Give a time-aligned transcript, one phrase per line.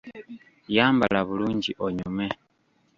[0.75, 2.27] Yambala bulungi onyume.